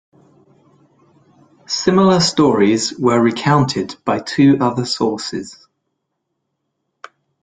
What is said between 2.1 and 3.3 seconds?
stories were